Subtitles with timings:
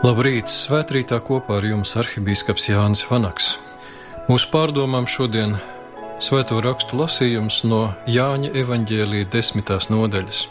[0.00, 0.48] Labrīt!
[0.48, 3.50] Svētrītā kopā ar jums arhibīskaps Jānis Vanaks.
[4.30, 5.58] Mūsu pārdomām šodien
[6.24, 10.46] svēto rakstu lasījums no Jāņa evaņģēlīja desmitās nodaļas.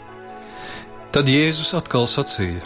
[1.10, 2.62] Tad Jēzus atkal sacīja: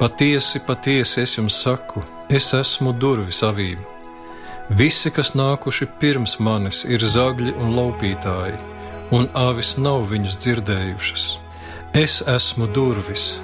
[0.00, 3.78] Patiesi, patiesi es jums saku, es esmu durvis avīm.
[4.74, 8.58] Visi, kas nākuši pirms manis, ir zagļi un laupītāji,
[9.14, 11.30] un avis nav viņus dzirdējušas.
[11.94, 13.36] Es esmu durvis,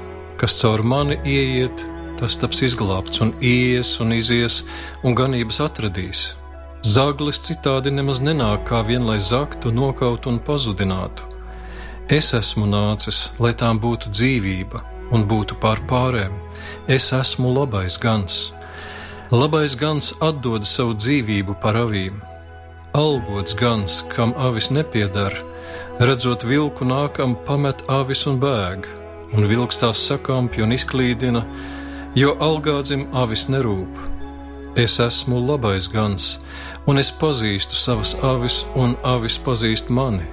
[0.42, 1.86] kas caur mani ieiet
[2.20, 4.60] tas taps izglābts un ies un izies
[5.02, 6.28] un ganības atradīs.
[6.84, 11.26] Zaglis citādi nemaz nenāk kā vien, lai zaktu, nokautu un pazudinātu.
[12.08, 14.80] Es esmu nācis, lai tām būtu dzīvība
[15.14, 16.32] un būtu pār pārēm.
[16.88, 18.48] Es esmu labais gans.
[19.30, 22.16] Labais gans atdod savu dzīvību par avīm.
[22.98, 25.44] Algots gans, kam avis nepiedara,
[26.00, 28.88] redzot vilku nākam, pamet avis un bēg,
[29.36, 31.44] un vilks tās sakampja un izklīdina,
[32.14, 33.98] jo algādzim avis nerūp.
[34.78, 36.38] Es esmu labais gans,
[36.86, 40.26] un es pazīstu savas avis, un avis pazīst mani.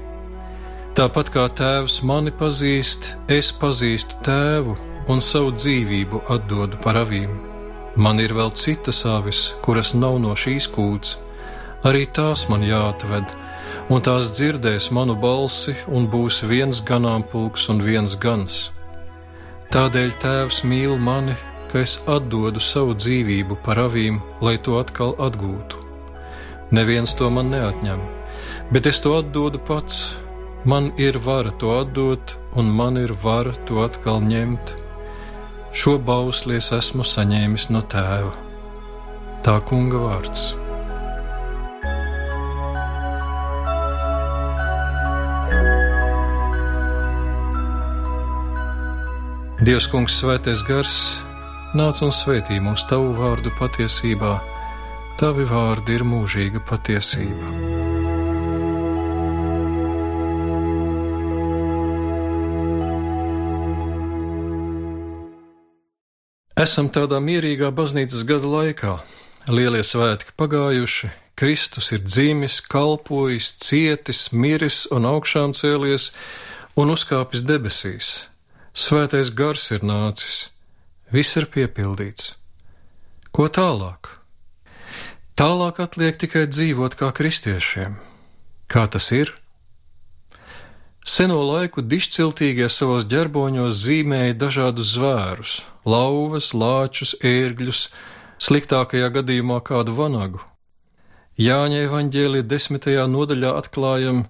[0.97, 7.35] Tāpat kā tēvs mani pazīst, es pazīstu tēvu un savu dzīvību atdodu par avīm.
[7.97, 11.17] Man ir vēl citas avis, kuras nav no šīs kūts,
[11.85, 13.35] arī tās man jāatved,
[13.93, 18.67] un tās dzirdēs manu balsi, un būs viens ganāmpulks un viens gans.
[19.73, 21.37] Tādēļ tēvs mīl mani
[21.71, 25.83] ka es atdodu savu dzīvību par avīm, lai to atkal atgūtu.
[26.71, 28.01] Neviens to man neatņem,
[28.71, 30.17] bet es to atdodu pats.
[30.67, 34.73] Man ir vara to atdot, un man ir vara to atkal ņemt.
[35.71, 38.33] Šo bausli es esmu saņēmis no tēva.
[39.45, 40.49] Tā kunga vārds.
[49.57, 50.97] Dievs, Kungs, Svētais Gars,
[51.75, 54.37] nāc un svētī mūs tavu vārdu patiesībā,
[55.19, 57.51] tavi vārdi ir mūžīga patiesība.
[66.57, 68.95] Esam tādā mierīgā baznīcas gada laikā.
[69.47, 76.09] Lielie svētki pagājuši, Kristus ir dzimis, kalpojis, cietis, miris un augšām cēlies
[76.75, 78.27] un uzkāpis debesīs.
[78.73, 80.47] Svētais gars ir nācis
[81.07, 82.33] Viss ir piepildīts.
[83.31, 84.09] Ko tālāk?
[85.39, 87.93] Tālāk atliek tikai dzīvot kā kristiešiem.
[88.67, 89.31] Kā tas ir?
[91.07, 95.53] Seno laiku dišciltīgie savos ģerboņos zīmēja dažādus zvērus-
[95.93, 97.87] lauvas, lāčus, ērgļus,
[98.43, 100.41] sliktākajā gadījumā kādu vanagu.
[101.39, 104.25] Jāņa evaņģēlī desmitajā nodaļā atklājam,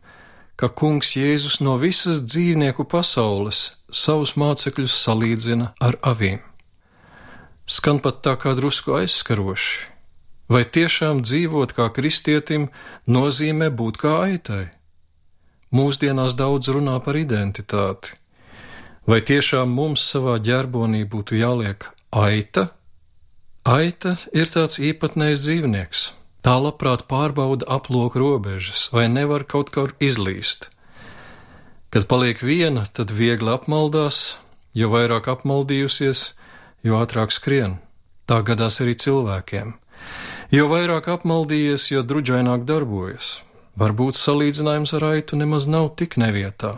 [0.55, 6.46] ka kungs Jēzus no visas dzīvnieku pasaules savus mācekļus salīdzina ar avīm
[7.67, 9.93] skan pat tā kā drusku aizskaroši.
[10.47, 12.69] Vai tiešām dzīvot kā kristietim
[13.11, 14.69] nozīmē būt kā aitai?
[15.75, 18.15] Mūsdienās daudz runā par identitāti.
[19.07, 21.83] Vai tiešām mums savā ģerbonī būtu jāliek
[22.15, 22.69] aita?
[23.67, 26.01] Aita ir tāds īpatnējs dzīvnieks.
[26.39, 30.69] Tā labprāt pārbauda aploku robežas, vai nevar kaut kur izlīst.
[31.91, 34.37] Kad paliek viena, tad viegli apmaldās,
[34.71, 36.36] jo vairāk apmaldījusies,
[36.87, 37.77] jo ātrāk skrien.
[38.27, 39.75] Tā gadās arī cilvēkiem.
[40.51, 43.41] Jo vairāk apmaldījies, jo druģaināk darbojas.
[43.77, 46.77] Varbūt salīdzinājums ar aitu nemaz nav tik nevietā.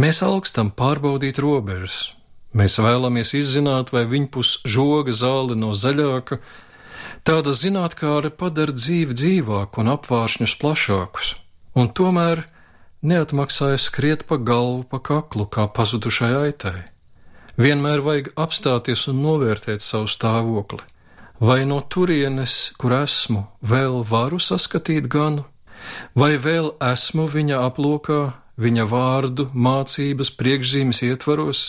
[0.00, 2.14] Mēs augstam pārbaudīt robežas.
[2.56, 6.40] Mēs vēlamies izzināt, vai viņpus žoga zāle no zaļāka.
[7.24, 11.34] Tāda zinātnākāre padara dzīvi dzīvāku un apvāršņus plašākus,
[11.78, 12.46] un tomēr
[13.06, 16.89] neatmaksājas skriet pa galvu, pa kaklu kā pazudušai aitai.
[17.60, 20.80] Vienmēr vajag apstāties un novērtēt savu stāvokli.
[21.44, 25.44] Vai no turienes, kur esmu, vēl varu saskatīt ganu,
[26.16, 28.22] vai vēl esmu viņa aplokā,
[28.56, 31.62] viņa vārdu, mācības, priekšzīmes ietvaros?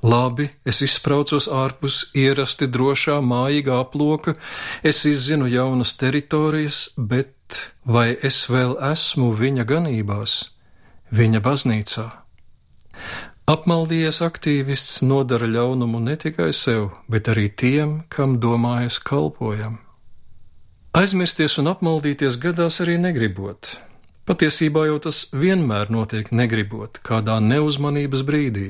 [0.00, 4.38] Labi, es izspraucos ārpus ierasti drošā, mājīgā aploka,
[4.80, 10.44] es izzinu jaunas teritorijas, bet vai es vēl esmu viņa ganībās,
[11.12, 12.12] viņa baznīcā?
[13.46, 19.76] Apmaldījies aktīvists nodara ļaunumu ne tikai sev, bet arī tiem, kam domājas kalpojam.
[20.98, 23.68] Aizmirsties un apmaldīties gadās arī negribot.
[24.26, 28.66] Patiesībā jau tas vienmēr notiek negribot, kādā neuzmanības brīdī.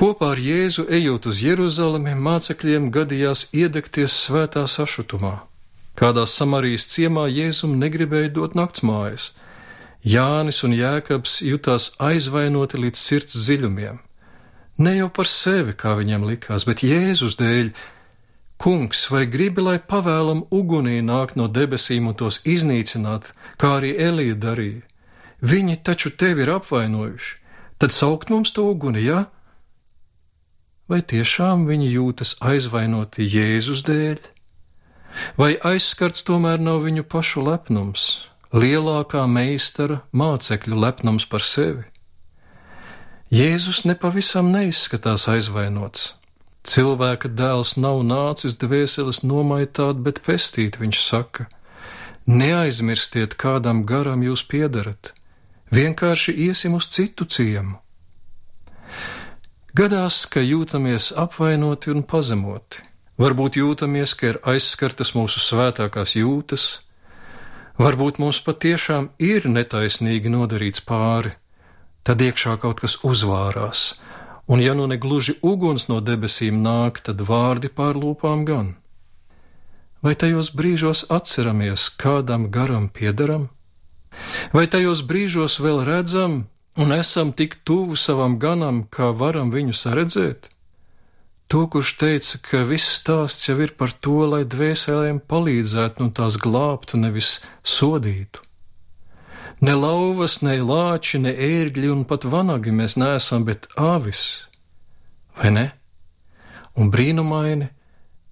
[0.00, 5.42] Kopā ar Jēzu ejot uz Jeruzalemi, mācekļiem gadījās iedegties svētā sašutumā.
[5.92, 9.34] Kādā Samarijas ciemā Jēzum negribēja dot naktsmājas,
[10.08, 13.98] Jānis un Jēkabs jutās aizvainoti līdz sirds dziļumiem.
[14.78, 17.72] Ne jau par sevi, kā viņiem likās, bet Jēzus dēļ,
[18.58, 24.34] Kungs, vai gribi, lai pavēlam ugunī nāk no debesīm un tos iznīcināt, kā arī Elija
[24.34, 24.82] darīja?
[25.46, 27.36] Viņi taču tevi ir apvainojuši,
[27.78, 29.20] tad saukt mums to uguni, jā?
[29.20, 29.26] Ja?
[30.88, 34.22] Vai tiešām viņi jūtas aizvainoti Jēzus dēļ?
[35.36, 38.06] Vai aizskarts tomēr nav viņu pašu lepnums,
[38.52, 41.84] lielākā meistara mācekļu lepnums par sevi?
[43.28, 46.14] Jēzus nepavisam neizskatās aizvainots.
[46.68, 51.46] Cilvēka dēls nav nācis dvēseles nomaitāt, bet pestīt, viņš saka.
[52.28, 55.12] Neaizmirstiet, kādam garam jūs piedarat,
[55.72, 57.78] vienkārši iesim uz citu ciemu.
[59.76, 62.84] Gadās, ka jūtamies apvainoti un pazemoti.
[63.20, 66.66] Varbūt jūtamies, ka ir aizskartas mūsu svētākās jūtas,
[67.78, 71.32] varbūt mums patiešām ir netaisnīgi nodarīts pāri,
[72.02, 73.94] tad iekšā kaut kas uzvārās,
[74.50, 78.74] un ja nu ne gluži uguns no debesīm nāk, tad vārdi pār lūpām gan.
[80.02, 83.48] Vai tajos brīžos atceramies, kādam garam piedaram?
[84.54, 86.44] Vai tajos brīžos vēl redzam,
[86.78, 90.50] un esam tik tuvu savam ganam, kā varam viņu saredzēt?
[91.48, 96.36] To, kurš teica, ka viss stāsts jau ir par to, lai dvēselēm palīdzētu un tās
[96.36, 98.44] glābtu, nevis sodītu.
[99.64, 104.44] Ne lauvas, ne lāči, ne ērgļi un pat vanagi mēs neesam, bet avis,
[105.40, 105.64] vai ne?
[106.76, 107.72] Un brīnumaini,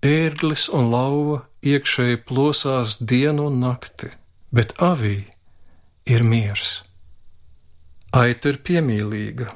[0.04, 4.12] ērglis un lauva iekšēji plosās dienu un nakti,
[4.52, 5.16] bet avī
[6.04, 6.82] ir miers.
[8.12, 9.50] Aita ir piemīlīga,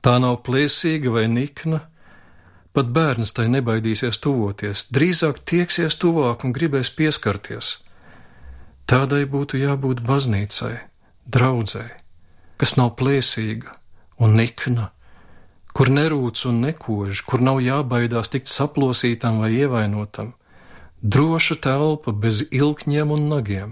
[0.00, 1.84] tā nav plēsīga vai nikna,
[2.72, 7.78] pat bērns tai nebaidīsies tuvoties, drīzāk tieksies tuvāk un gribēs pieskarties.
[8.88, 10.74] Tādai būtu jābūt baznīcai,
[11.28, 11.84] draudzē,
[12.60, 13.76] kas nav plēsīga
[14.22, 14.90] un nikna,
[15.72, 20.34] kur nerūc un nekož, kur nav jābaidās tikt saplosītam vai ievainotam,
[21.02, 23.70] droša telpa bez ilkņiem un nagiem.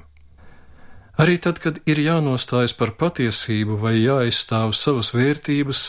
[1.21, 5.83] Arī tad, kad ir jānostājas par patiesību vai jāizstāv savas vērtības,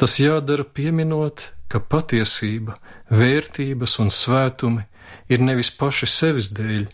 [0.00, 2.78] tas jādara pieminot, ka patiesība,
[3.10, 4.84] vērtības un svētumi
[5.28, 6.86] ir nevis paši sevis dēļ,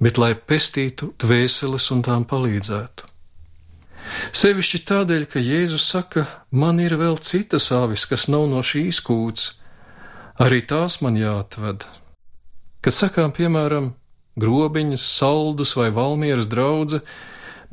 [0.00, 3.12] bet lai pestītu dvēseles un tām palīdzētu.
[4.36, 9.48] Sevišķi tādēļ, ka Jēzus saka, man ir vēl citas avis, kas nav no šīs kūts,
[10.42, 11.86] arī tās man jāatved.
[12.84, 13.94] Kad sakām, piemēram,
[14.38, 17.00] grobiņas, saldus vai valmieras drauga,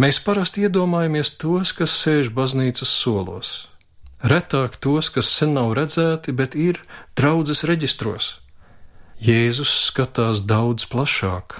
[0.01, 3.54] mēs parasti iedomājamies tos, kas sēž baznīcas solos.
[4.24, 6.80] Retāk tos, kas sen nav redzēti, bet ir
[7.20, 8.38] draudzes reģistros.
[9.20, 11.58] Jēzus skatās daudz plašāk.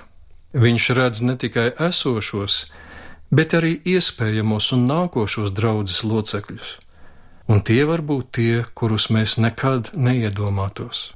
[0.56, 2.70] Viņš redz ne tikai esošos,
[3.36, 6.78] bet arī iespējamos un nākošos draudzes locekļus,
[7.52, 11.12] un tie var būt tie, kurus mēs nekad neiedomātos.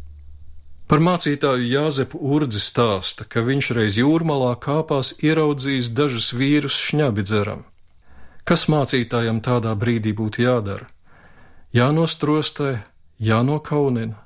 [0.87, 7.65] Par mācītāju Jāzepu Urdzi stāsta, ka viņš reiz jūrmalā kāpās ieraudzījis dažus vīrus šņabi dzeram.
[8.47, 10.87] Kas mācītājam tādā brīdī būtu jādara?
[11.77, 12.87] Jānostrostē,
[13.21, 14.23] jānokaunina.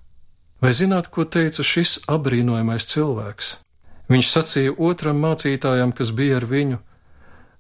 [0.62, 3.56] Vai zināt, ko teica šis apbrīnojamais cilvēks?
[4.14, 6.78] Viņš sacīja otram mācītājam, kas bija ar viņu: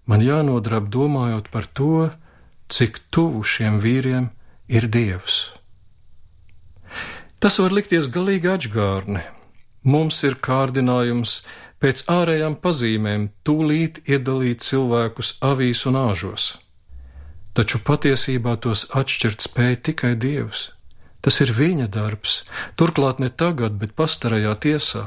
[0.08, 2.12] Man jānodrab domājot par to,
[2.72, 4.30] cik tuvu šiem vīriem
[4.70, 5.42] ir Dievs.
[7.42, 9.26] Tas var likties galīgi atžgārni.
[9.84, 11.42] Mums ir kārdinājums
[11.82, 16.52] pēc ārējām pazīmēm tūlīt iedalīt cilvēkus avīs un āžos.
[17.58, 20.70] Taču patiesībā tos atšķirt spēj tikai Dievs.
[21.22, 22.42] Tas ir viņa darbs,
[22.80, 25.04] turklāt ne tagad, bet pastarajā tiesā.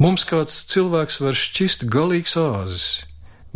[0.00, 2.88] Mums kāds cilvēks var šķist galīgs āzis,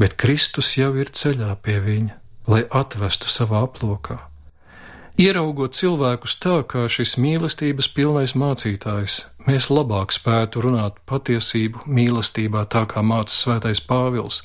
[0.00, 2.14] bet Kristus jau ir ceļā pie viņa,
[2.48, 4.20] lai atvestu savā aplokā.
[5.14, 12.82] Ieraugot cilvēkus tā kā šis mīlestības pilnais mācītājs, mēs labāk spētu runāt patiesību mīlestībā, tā
[12.90, 14.40] kā māca svētais Pāvils.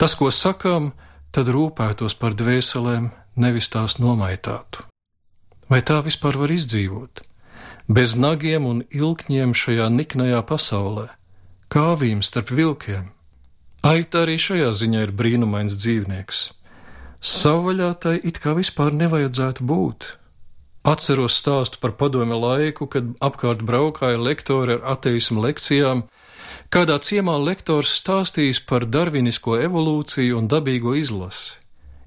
[0.00, 0.94] Tas, ko sakām,
[1.32, 4.84] tad rūpētos par dvēselēm, nevis tās nomaitātu.
[5.72, 7.24] Vai tā vispār var izdzīvot?
[7.88, 11.08] Bez nagiem un ilkņiem šajā niknajā pasaulē,
[11.72, 13.10] kāvīm starp vilkiem.
[13.82, 16.42] Aita arī šajā ziņā ir brīnumains dzīvnieks.
[17.22, 20.06] Savvaļā tai it kā vispār nevajadzētu būt.
[20.86, 26.04] Atceros stāstu par padomi laiku, kad apkārt braukāja lektori ar ateismu lekcijām.
[26.72, 31.58] Kādā ciemā lektors stāstījis par darvinisko evolūciju un dabīgo izlasi.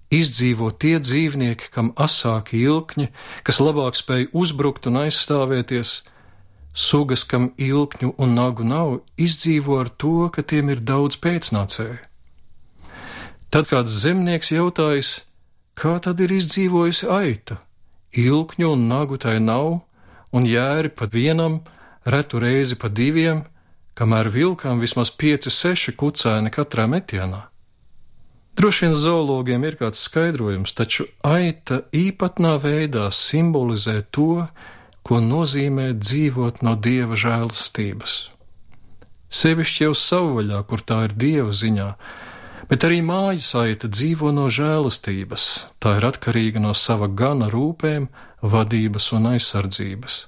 [0.10, 3.12] Izdzīvo tie dzīvnieki, kam asāki ilkņi,
[3.46, 5.94] kas labāk spēj uzbrukt un aizstāvēties,
[6.74, 12.02] sugas, kam ilkņu un nagu nav, izdzīvo ar to, ka tiem ir daudz pēcnācēju.
[13.54, 15.16] Tad kāds zemnieks jautājis,
[15.78, 17.62] kā tad ir izdzīvojusi aita?
[18.18, 19.84] Ilkņu un nagu tai nav,
[20.34, 21.62] un jēri pat vienam,
[22.02, 23.46] retu reizi pa diviem,
[23.96, 27.46] kamēr vilkām vismaz pieci, seši kucēni katrā metienā.
[28.56, 34.46] Droši vien zoologiem ir kāds skaidrojums, taču aita īpatnā veidā simbolizē to,
[35.04, 38.14] ko nozīmē dzīvot no dieva žēlastības.
[39.36, 41.90] Sevišķi jau savvaļā, kur tā ir dieva ziņā,
[42.72, 45.50] bet arī mājas aita dzīvo no žēlastības,
[45.84, 48.08] tā ir atkarīga no sava gana rūpēm,
[48.42, 50.22] vadības un aizsardzības.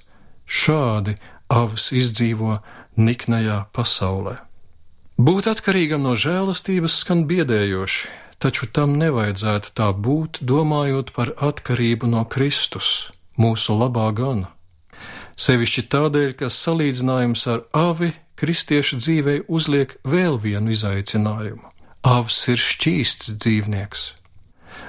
[0.44, 1.16] Šādi
[1.48, 2.58] avs izdzīvo
[2.98, 4.38] niknajā pasaulē.
[5.18, 8.10] Būt atkarīgam no žēlastības skan biedējoši,
[8.42, 14.52] taču tam nevajadzētu tā būt, domājot par atkarību no Kristus, mūsu labā gana.
[15.38, 21.66] Sevišķi tādēļ, ka salīdzinājums ar avi kristiešu dzīvē uzliek vēl vienu izaicinājumu.
[22.06, 24.04] Avs ir šķīsts dzīvnieks.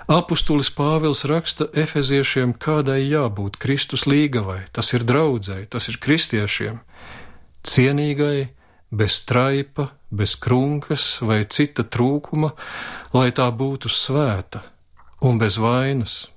[0.10, 6.80] Apostulis Pāvils raksta efeziešiem, kādai jābūt Kristus līgavai, tas ir draudzēji, tas ir kristiešiem,
[7.66, 8.50] cienīgai,
[8.92, 12.52] bez traipa, bez krunkas vai cita trūkuma,
[13.14, 14.64] lai tā būtu svēta
[15.22, 16.30] un bez vainas.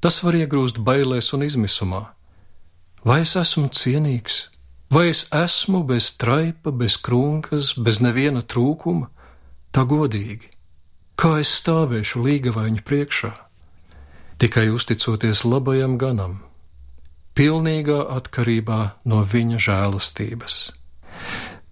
[0.00, 2.02] Tas var iegrūst bailēs un izmisumā.
[3.04, 4.48] Vai es esmu cienīgs,
[4.90, 9.10] vai es esmu bez traipa, bez krunkas, bez neviena trūkuma?
[9.74, 10.48] Tā godīgi,
[11.20, 13.32] kā es stāvēšu līgavaiņu priekšā,
[14.40, 16.40] tikai uzticoties labajam ganam,
[17.34, 20.56] pilnīgā atkarībā no viņa žēlastības.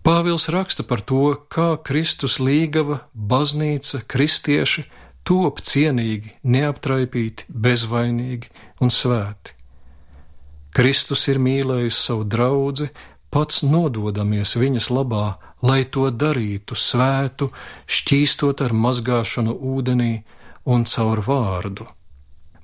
[0.02, 4.88] Pāvils raksta par to, kā Kristus līgava, baznīca, kristieši
[5.22, 8.50] top cienīgi, neaptraipīti, bezvainīgi
[8.82, 9.54] un svēti.
[10.74, 12.88] Kristus ir mīlējis savu draugu,
[13.30, 17.52] pats nododamies viņas labā, lai to darītu svētu,
[17.86, 20.12] šķīstot ar mazgāšanu ūdenī
[20.66, 21.86] un caur vārdu.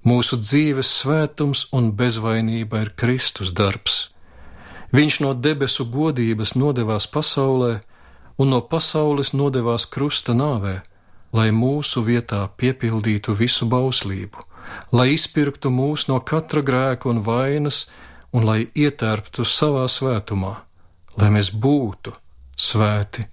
[0.09, 4.07] Mūsu dzīves svētums un bezvainība ir Kristus darbs
[4.93, 7.81] Viņš no debesu godības nodevās pasaulē,
[8.41, 10.79] un no pasaules nodevās krusta nāvē,
[11.37, 14.45] lai mūsu vietā piepildītu visu bauslību,
[14.97, 17.85] lai izpirktu mūs no katra grēka un vainas,
[18.33, 20.55] un lai ietērptu savā svētumā,
[21.21, 22.15] lai mēs būtu
[22.57, 23.27] svēti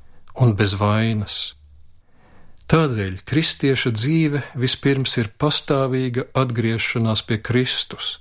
[0.44, 1.56] un bez vainas.
[2.66, 8.16] Tādēļ kristieša dzīve vispirms ir pastāvīga atgriešanās pie Kristus,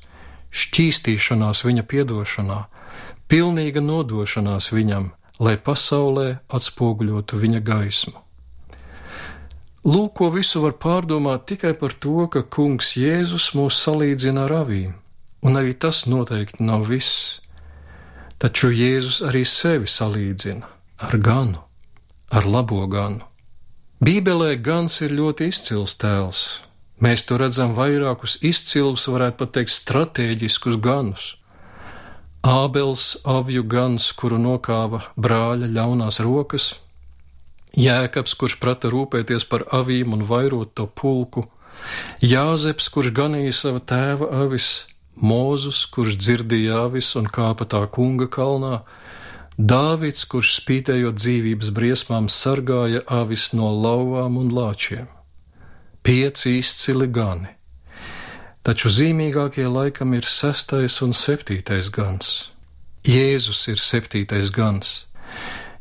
[0.52, 2.58] šķīstīšanās viņa piedošanā,
[3.32, 5.08] pilnīga nodošanās viņam,
[5.40, 8.20] lai pasaulē atspoguļotu viņa gaismu.
[9.84, 14.94] Lūk, ko visu var pārdomāt tikai par to, ka Kungs Jēzus mūs salīdzina ar avīm,
[15.40, 17.40] un arī tas noteikti nav viss.
[18.36, 20.68] Taču Jēzus arī sevi salīdzina
[21.04, 21.64] ar ganu,
[22.28, 23.24] ar labo ganu.
[24.04, 26.40] Bībelē gans ir ļoti izcils tēls.
[27.00, 31.28] Mēs tur redzam vairākus izcilus, varētu pat teikt, stratēģiskus ganus.
[32.44, 36.66] Ābels avju gans, kuru nokāva brāļa ļaunās rokas,
[37.80, 41.46] Jēkabs, kurš prata rūpēties par avīm un vairot to pulku,
[42.20, 44.84] Jāzeps, kurš ganīja sava tēva avis,
[45.16, 48.82] Mūzus, kurš dzirdīja avis un kāpa tā kunga kalnā,
[49.58, 55.06] Dāvids, kurš spītējot dzīvības briesmām sargāja avis no lauvām un lāčiem.
[56.02, 57.54] Pieci izcili gani
[58.64, 62.48] taču zīmīgākie laikam ir sestais un septītais gans.
[63.04, 65.04] Jēzus ir septītais gans.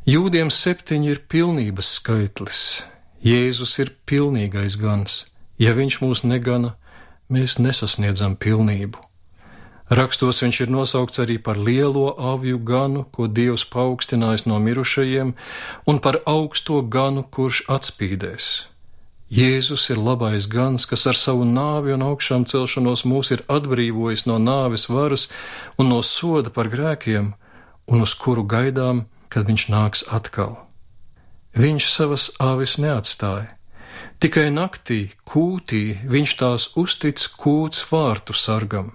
[0.04, 2.60] Jūdiem septiņi ir pilnības skaitlis,
[3.24, 5.24] Jēzus ir pilnīgais gans.
[5.56, 6.74] Ja viņš mūs negana,
[7.32, 9.00] mēs nesasniedzam pilnību.
[9.92, 15.34] Rakstos viņš ir nosaukts arī par lielo avju ganu, ko Dievs paaugstinājis no mirušajiem,
[15.84, 18.46] un par augsto ganu, kurš atspīdēs.
[19.34, 24.38] Jēzus ir labais gans, kas ar savu nāvi un augšām celšanos mūs ir atbrīvojis no
[24.38, 25.28] nāves varas
[25.76, 27.34] un no soda par grēkiem,
[27.86, 30.56] un uz kuru gaidām, kad viņš nāks atkal.
[31.54, 33.52] Viņš savas āvis neatstāja.
[34.22, 38.94] Tikai naktī, kūtī, viņš tās uztic kūts vārtu sargam.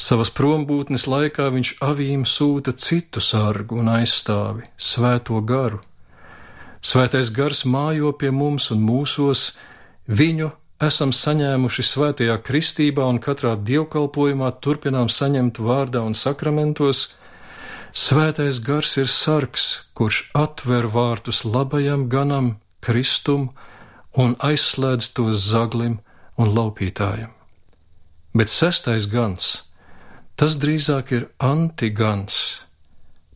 [0.00, 5.82] Savas prombūtnes laikā viņš avīm sūta citu sargu un aizstāvi, svēto garu.
[6.80, 9.50] Svētais gars mājo pie mums un mūsos,
[10.10, 10.48] Viņu
[10.82, 17.12] esam saņēmuši svētajā kristībā un katrā dievkalpojumā turpinām saņemt vārdā un sakramentos.
[17.94, 23.52] Svētais gars ir sargs, kurš atver vārtus labajam ganam, kristum
[24.18, 26.00] un aizslēdz tos zaglim
[26.34, 27.30] un laupītājam.
[28.34, 29.60] Bet sestais gans,
[30.40, 32.40] tas drīzāk ir antigans,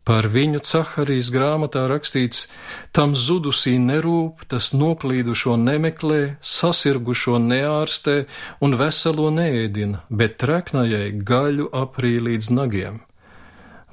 [0.04, 2.44] Par viņu Caharijas grāmatā rakstīts:
[2.92, 8.16] tam zudusī nerūp, tas noklīdušo nemeklē, sasirgušo neārstē
[8.60, 13.00] un veselo neēdina, bet treknajai gaļu aprī līdz nagiem.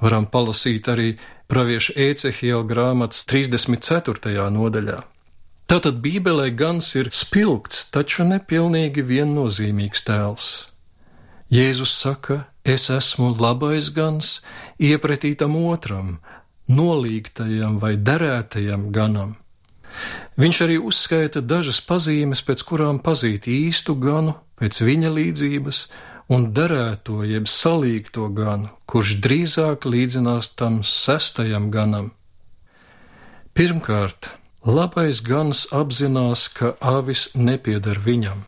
[0.04, 1.14] Varam palasīt arī
[1.48, 4.50] pravieša Ecehiela grāmatas 34.
[4.52, 4.98] nodaļā.
[5.64, 10.50] Tātad Bībelē gans ir spilgts, taču nepilnīgi viennozīmīgs tēls.
[11.52, 14.38] Jēzus saka, es esmu labais gans,
[14.80, 16.14] iepretītam otram,
[16.72, 19.34] nolīgtajam vai derētajam ganam.
[20.40, 25.82] Viņš arī uzskaita dažas pazīmes, pēc kurām pazīt īstu ganu, pēc viņa līdzības,
[26.32, 32.14] un derēto jeb salīgto ganu, kurš drīzāk līdzinās tam sestajam ganam.
[33.52, 34.30] Pirmkārt,
[34.64, 38.46] labais gans apzinās, ka avis nepieder viņam.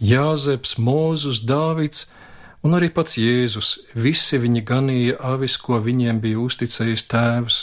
[0.00, 2.06] Jāzeps, Mūzus, Dāvids
[2.62, 7.60] un arī pats Jēzus, visi viņi ganīja avis, ko viņiem bija uzticējis tēvs.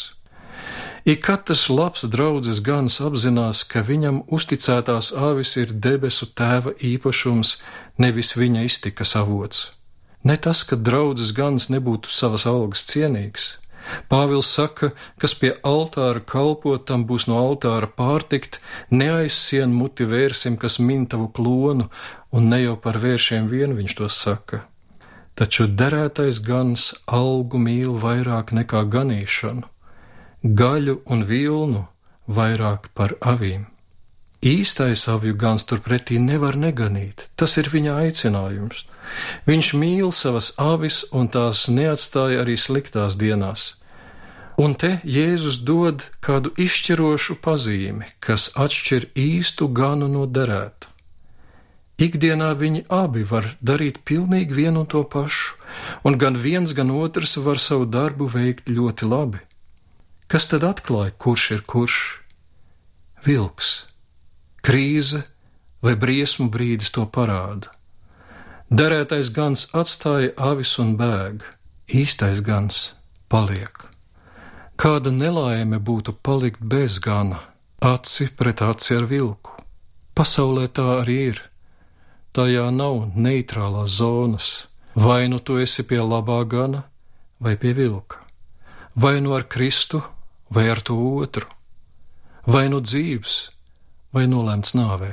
[1.07, 7.55] Ik katrs labs draudzes gans apzinās, ka viņam uzticētās avis ir debesu tēva īpašums,
[7.97, 9.71] nevis viņa iztikas avots.
[10.23, 13.55] Ne tas, ka draudzes gans nebūtu savas algas cienīgs.
[14.11, 18.59] Pāvils saka, kas pie altāra kalpo, tam būs no altāra pārtikt,
[18.91, 21.87] neaizsien muti vērsim, kas min tavu klonu,
[22.35, 24.67] un ne jau par vēršiem vien viņš to saka.
[25.39, 29.69] Taču derētais gans algu mīl vairāk nekā ganīšanu
[30.43, 31.85] gaļu un vilnu
[32.27, 33.65] vairāk par avīm.
[34.39, 38.85] Īstais avju gans turpretī nevar neganīt, tas ir viņa aicinājums.
[39.49, 43.75] Viņš mīl savas avis un tās neatstāja arī sliktās dienās.
[44.59, 50.87] Un te Jēzus dod kādu izšķirošu pazīmi, kas atšķir īstu ganu no derētu.
[51.99, 55.57] Ikdienā viņi abi var darīt pilnīgi vienu un to pašu,
[56.07, 59.41] un gan viens, gan otrs var savu darbu veikt ļoti labi.
[60.31, 61.97] Kas tad atklāja, kurš ir kurš?
[63.25, 63.71] Vilks,
[64.63, 65.25] krīze
[65.83, 67.73] vai briesmu brīdis to parāda.
[68.69, 71.43] Derētais gans atstāja avis un bēg,
[71.89, 72.93] īstais gans
[73.27, 73.89] paliek.
[74.79, 77.41] Kāda nelaime būtu palikt bez gana,
[77.83, 79.57] aci pret aci ar vilku.
[80.15, 81.48] Pasaulē tā arī ir.
[82.39, 84.45] Tajā nav neitrālās zonas,
[84.95, 86.85] vai nu tu esi pie labā gana,
[87.43, 88.21] vai pie vilka,
[88.95, 89.99] vai nu ar Kristu,
[90.47, 91.49] vai ar to otru,
[92.47, 93.33] vai nu dzīves,
[94.15, 95.09] vai nolemts nāvē.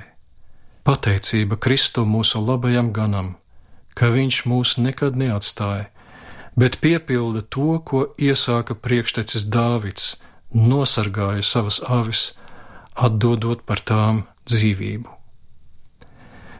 [0.87, 3.35] Pateicība Kristum mūsu labajam ganam,
[3.99, 5.91] ka viņš mūs nekad neatstāja,
[6.55, 10.15] bet piepilda to, ko iesāka priekštecis Dāvids,
[10.55, 12.29] nosargāja savas avis,
[12.95, 15.16] atdodot par tām dzīvību.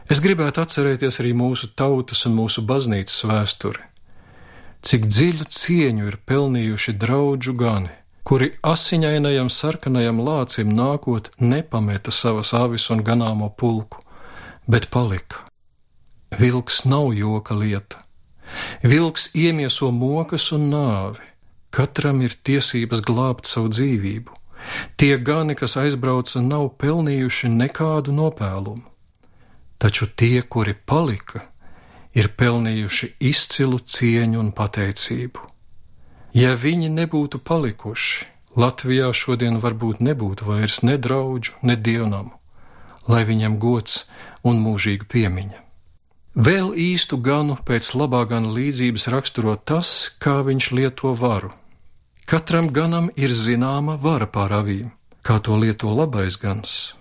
[0.07, 3.83] Es gribētu atcerēties arī mūsu tautas un mūsu baznīcas vēsturi,
[4.81, 7.95] cik dziļu cieņu ir pelnījuši draugu gani
[8.27, 14.01] kuri asiņainajam sarkanajam lācim nākot nepameta savas avis un ganāmo pulku,
[14.67, 15.45] bet palika.
[16.39, 18.03] Vilks nav joka lieta.
[18.83, 21.23] Vilks iemieso mokas un nāvi.
[21.71, 24.35] Katram ir tiesības glābt savu dzīvību.
[24.99, 28.83] Tie gani, kas aizbrauca, nav pelnījuši nekādu nopēlumu.
[29.77, 31.43] Taču tie, kuri palika,
[32.17, 35.43] ir pelnījuši izcilu cieņu un pateicību.
[36.33, 38.25] Ja viņi nebūtu palikuši,
[38.57, 42.33] Latvijā šodien varbūt nebūtu vairs ne draugu, ne dievnamu,
[43.05, 44.07] lai viņam gods
[44.41, 45.61] un mūžīga piemiņa.
[46.37, 51.53] Vēl īstu ganu pēc labā gana līdzības raksturo tas, kā viņš lieto varu.
[52.25, 56.96] Katram ganam ir zināma vara pār avīm, kā to lieto labais gans.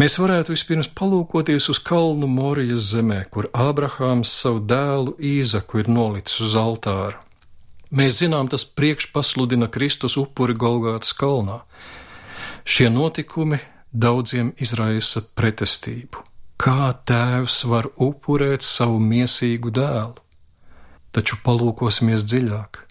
[0.00, 6.40] Mēs varētu vispirms palūkoties uz kalnu Morijas zemē, kur Ābrahāms savu dēlu Īzaku ir nolicis
[6.44, 7.20] uz altāra.
[7.88, 11.62] Mēs zinām, tas priekšpasludina Kristus upuri Golgātas kalnā.
[12.68, 13.60] Šie notikumi
[13.92, 16.24] daudziem izraisa pretestību.
[16.58, 20.18] Kā tēvs var upurēt savu miesīgu dēlu?
[21.14, 22.82] Taču palūkosimies dziļāk.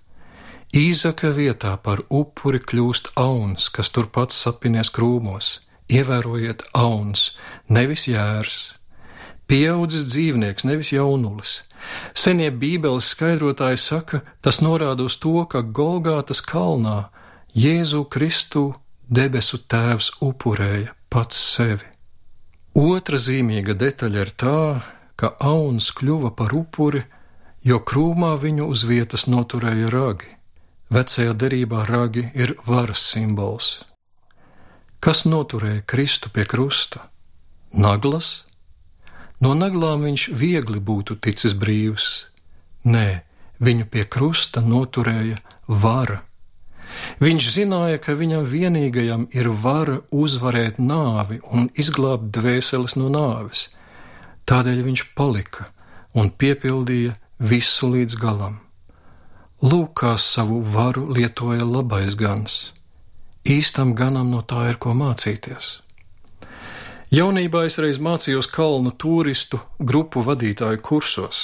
[0.78, 5.60] Īzaka vietā par upuri kļūst auns, kas turpat sapinies krūmos.
[5.88, 7.38] Ievērojiet, auns,
[7.72, 8.58] nevis jērs,
[9.48, 11.62] pieaudzis dzīvnieks, nevis jaunulis.
[12.18, 17.08] Senie Bībeles skaidrotāji saka, tas norāda uz to, ka Golgātas kalnā
[17.56, 18.74] Jēzu Kristu
[19.08, 21.88] debesu Tēvs upurēja pats sevi.
[22.78, 24.62] Otra zīmīga detaļa ir tā,
[25.18, 27.02] ka auns kļuva par upuri,
[27.64, 30.36] jo krūmā viņu uz vietas noturēja ragi.
[30.94, 33.87] Vecajā derībā ragi ir varas simbols.
[35.08, 37.08] Kas noturēja Kristu pie krusta?
[37.72, 38.48] Naglas,
[39.40, 42.06] No naglām viņš viegli būtu ticis brīvs.
[42.90, 43.22] Nē,
[43.62, 46.24] viņu pie krusta noturēja vara.
[47.22, 53.68] Viņš zināja, ka viņam vienīgajam ir vara uzvarēt nāvi un izglābt dvēseles no nāves.
[54.50, 55.68] Tādēļ viņš palika
[56.18, 58.58] un piepildīja visu līdz galam.
[59.62, 62.58] Lūk, kā savu varu lietoja labais gans.
[63.48, 65.78] Īstam ganam no tā ir ko mācīties.
[67.16, 71.40] Jaunībā es reiz mācījos kalnu turistu grupu vadītāju kursos.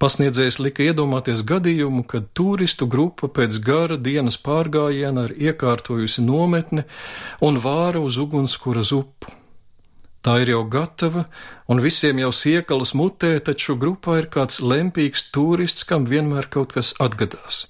[0.00, 6.86] Pasniedzējs lika iedomāties gadījumu, kad turistu grupa pēc gara dienas pārgājiena ir iekārtojusi nometni
[7.44, 9.36] un vāra uz ugunskura zupu.
[10.24, 11.28] Tā ir jau gatava,
[11.68, 16.96] un visiem jau siekalas mutē, taču grupā ir kāds lempīgs turists, kam vienmēr kaut kas
[16.96, 17.66] atgadās.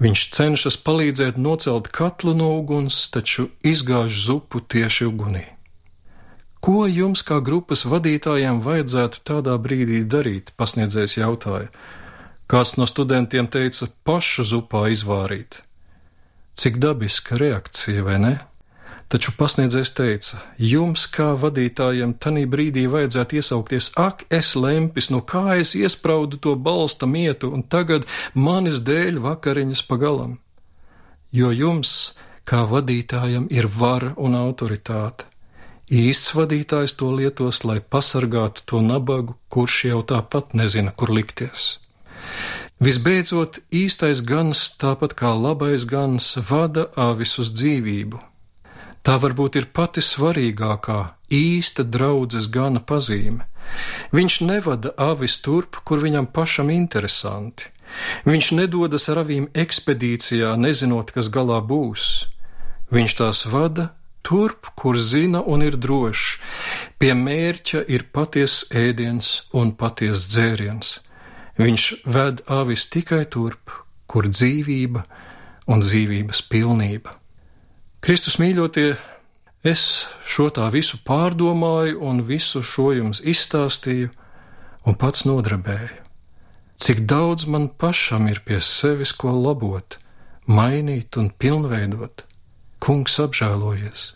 [0.00, 5.44] Viņš cenšas palīdzēt nocelt katlu no uguns, taču izgāž zupu tieši ugunī.
[6.62, 10.54] Ko jums, kā grupas vadītājiem, vajadzētu tādā brīdī darīt?
[10.56, 11.72] Pasniedzējs jautāja.
[12.46, 15.62] Kāds no studentiem teica, pašu zupā izvārīt.
[16.54, 18.32] Cik dabiska reakcija, vai ne?
[19.12, 25.58] Taču pasniedzējs teica, jums, kā vadītājiem, tanī brīdī vajadzētu iesaukties, ak, es lempis, no kā
[25.60, 30.38] es iespraudu to balsta mietu, un tagad manis dēļ vakariņas pagalam.
[31.28, 31.92] Jo jums,
[32.48, 35.28] kā vadītājam, ir vara un autoritāte.
[35.92, 41.74] Īsts vadītājs to lietos, lai pasargātu to nabagu, kurš jau tāpat nezina, kur likties.
[42.80, 48.31] Visbeidzot, īstais gans, tāpat kā labais gans, vada avis uz dzīvību
[49.02, 50.98] Tā varbūt ir pati svarīgākā,
[51.34, 53.48] īsta draudzes gana pazīme.
[54.14, 57.70] Viņš nevada avis turp, kur viņam pašam interesanti.
[58.24, 62.28] Viņš nedodas ar avīm ekspedīcijā, nezinot, kas galā būs.
[62.94, 63.90] Viņš tās vada
[64.22, 66.38] turp, kur zina un ir drošs.
[67.02, 71.00] Pie mērķa ir patiesa ēdiens un patiesa dzēriens.
[71.58, 73.74] Viņš ved avis tikai turp,
[74.06, 75.04] kur dzīvība
[75.68, 77.21] un dzīvības pilnība.
[78.02, 78.96] Kristus mīļotie,
[79.62, 79.82] es
[80.26, 84.08] šo tā visu pārdomāju un visu šo jums izstāstīju
[84.90, 86.00] un pats nodarbēju.
[86.82, 90.00] Cik daudz man pašam ir pie sevis ko labot,
[90.50, 92.26] mainīt un pilnveidot,
[92.82, 94.10] kungs apžēlojies.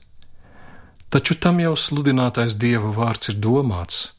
[1.06, 4.16] Taču tam jau sludinātais dieva vārds ir domāts,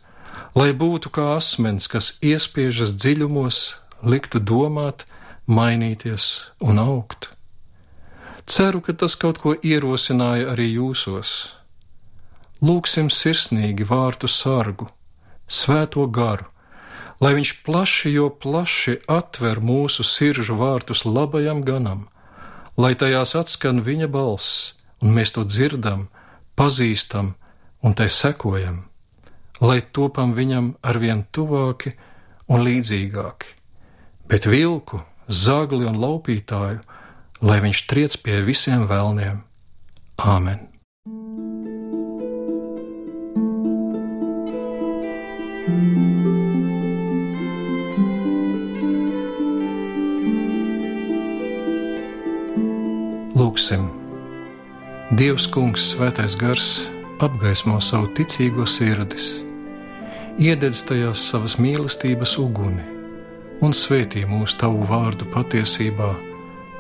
[0.56, 3.65] lai būtu kā asmens, kas iespiežas dziļumos,
[3.99, 5.10] liktu domāt,
[5.43, 7.36] mainīties un augt.
[8.48, 11.32] Ceru, ka tas kaut ko ierosināja arī jūsos.
[12.64, 14.88] Lūksim sirsnīgi vārtu sargu,
[15.52, 16.48] svēto garu,
[17.20, 22.08] lai viņš plaši, jo plaši atver mūsu siržu vārtus labajam ganam,
[22.80, 26.08] lai tajās atskan viņa balss, un mēs to dzirdam,
[26.56, 27.36] pazīstam
[27.84, 28.86] un tai sekojam,
[29.60, 31.98] lai topam viņam arvien tuvāki
[32.48, 33.58] un līdzīgāki,
[34.32, 36.80] bet vilku, zagli un laupītāju
[37.41, 39.43] lai viņš triec pie visiem vēlniem.
[40.17, 40.65] Āmen!
[53.38, 53.86] Lūksim!
[55.17, 56.88] Dievs, Kungs, Svētais Gars
[57.23, 59.30] apgaismo savu ticīgo sirdis,
[60.41, 62.84] iededz tajās savas mīlestības uguni
[63.62, 66.12] un svētī mūsu tavu vārdu patiesībā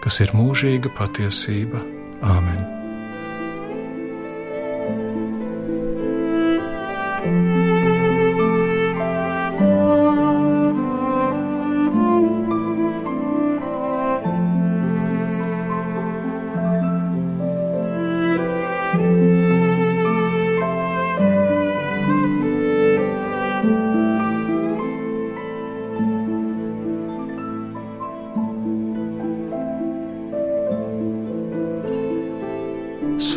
[0.07, 1.83] kas ir mūžīga patiesība.
[2.23, 2.76] Āmen!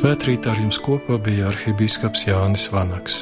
[0.00, 3.18] Svētrīt ar jums kopā bija arhibīskaps Jānis Vanaks.